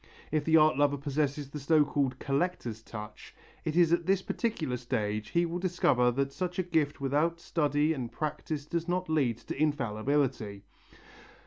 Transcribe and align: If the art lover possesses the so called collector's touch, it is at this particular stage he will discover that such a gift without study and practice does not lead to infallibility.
If 0.31 0.43
the 0.45 0.57
art 0.57 0.77
lover 0.77 0.97
possesses 0.97 1.47
the 1.51 1.59
so 1.59 1.85
called 1.85 2.17
collector's 2.17 2.81
touch, 2.81 3.35
it 3.63 3.75
is 3.75 3.93
at 3.93 4.07
this 4.07 4.23
particular 4.23 4.77
stage 4.77 5.29
he 5.29 5.45
will 5.45 5.59
discover 5.59 6.09
that 6.09 6.33
such 6.33 6.57
a 6.57 6.63
gift 6.63 6.99
without 6.99 7.39
study 7.39 7.93
and 7.93 8.11
practice 8.11 8.65
does 8.65 8.87
not 8.87 9.09
lead 9.09 9.37
to 9.37 9.55
infallibility. 9.61 10.63